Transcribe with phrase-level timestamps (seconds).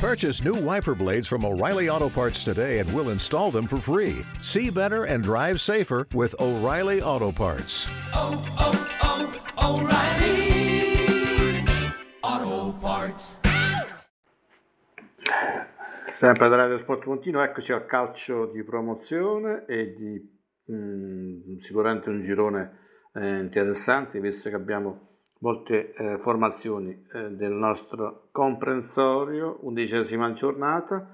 [0.00, 4.24] Purchase new wiper blades from O'Reilly Auto Parts today and we'll install them for free.
[4.40, 7.86] See better and drive safer with O'Reilly Auto Parts.
[8.14, 11.66] oh, oh, O'Reilly
[12.22, 13.36] Auto Parts.
[16.18, 20.18] Sempre da Radio Sport Contino, eccoci al calcio di promozione e di
[20.64, 22.78] mh, sicuramente un girone
[23.12, 25.09] eh, interessante, visto che abbiamo
[25.40, 31.08] molte eh, formazioni eh, del nostro comprensorio, undicesima giornata.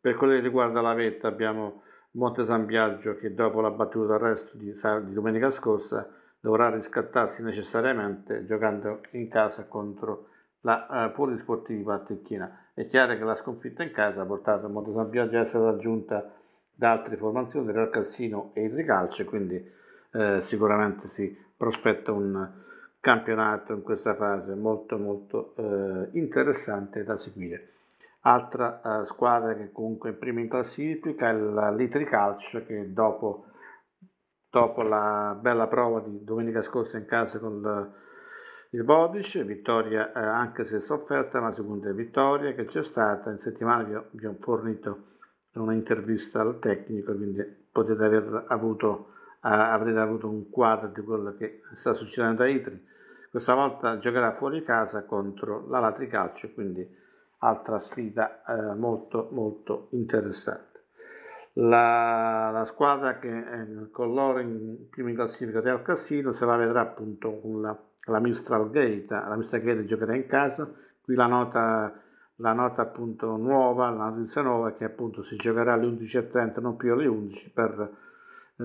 [0.00, 1.82] Per quello che riguarda la vetta abbiamo
[2.12, 6.08] Monte San Biagio che dopo la battuta d'arresto di, di domenica scorsa
[6.40, 10.28] dovrà riscattarsi necessariamente giocando in casa contro
[10.60, 12.70] la eh, Polisportiva Tecchina.
[12.74, 16.32] È chiaro che la sconfitta in casa ha portato Monte San Biagio a essere raggiunta
[16.74, 19.62] da altre formazioni, Real Cassino e il Ricalce, quindi
[20.12, 22.60] eh, sicuramente si prospetta un
[23.02, 27.70] campionato in questa fase molto molto eh, interessante da seguire.
[28.20, 33.46] Altra eh, squadra che comunque è prima in classifica è la Litri Calcio che dopo,
[34.48, 40.20] dopo la bella prova di domenica scorsa in casa con il, il Bodice, vittoria eh,
[40.20, 44.36] anche se sofferta, ma seconda vittoria che c'è stata in settimana vi ho, vi ho
[44.38, 45.10] fornito
[45.54, 51.94] un'intervista al tecnico, quindi potete aver avuto, avrete avuto un quadro di quello che sta
[51.94, 52.90] succedendo a Itri.
[53.30, 56.86] Questa volta giocherà fuori casa contro la Latricalcio, quindi
[57.38, 60.70] altra sfida eh, molto molto interessante.
[61.54, 66.56] La, la squadra che è con loro in prima in classifica Real Cassino se la
[66.56, 70.70] vedrà appunto con la, la Mistral Gate, la Mistral Gate giocherà in casa,
[71.02, 71.92] qui la nota
[72.36, 76.92] la nota appunto nuova, la notizia nuova che appunto si giocherà alle 11.30, non più
[76.92, 77.90] alle 11 per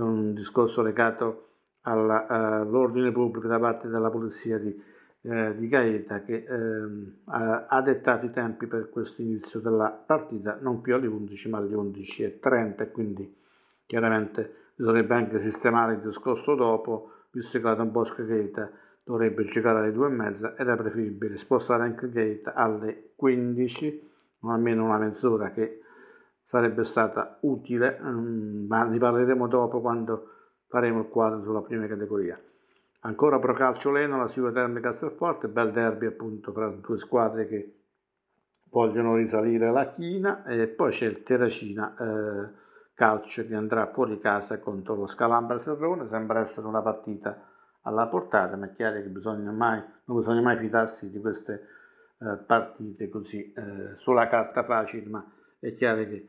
[0.00, 1.48] un discorso legato
[1.82, 4.76] all'ordine pubblico da parte della polizia di,
[5.22, 10.80] eh, di Gaeta che eh, ha, dettato i tempi per questo inizio della partita non
[10.80, 13.36] più alle 11 ma alle 11.30 e quindi
[13.86, 18.68] chiaramente bisognerebbe anche sistemare il discorso dopo visto che la Don Bosco Gaeta
[19.04, 24.50] dovrebbe giocare alle 2 e mezza ed è preferibile spostare anche gate alle 15 o
[24.50, 25.82] almeno una mezz'ora che
[26.56, 30.30] sarebbe stata utile ma ne parleremo dopo quando
[30.68, 32.40] faremo il quadro sulla prima categoria.
[33.00, 37.74] Ancora Pro Calcio Leno, la Silva Terme Castelforte, bel derby appunto fra due squadre che
[38.70, 44.58] vogliono risalire la china e poi c'è il Terracina eh, Calcio che andrà fuori casa
[44.58, 47.38] contro lo Scalambra Serrone, sembra essere una partita
[47.82, 51.68] alla portata, ma è chiaro che bisogna mai, non bisogna mai fidarsi di queste
[52.18, 55.24] eh, partite così eh, sulla carta facile, ma
[55.60, 56.28] è chiaro che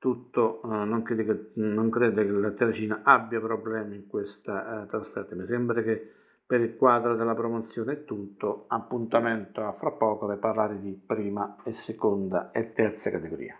[0.00, 4.86] tutto, eh, non, credo che, non credo che la Terracina abbia problemi in questa eh,
[4.86, 5.36] trasferta.
[5.36, 8.64] Mi sembra che per il quadro della promozione è tutto.
[8.68, 13.56] Appuntamento a fra poco per parlare di prima e seconda e terza categoria.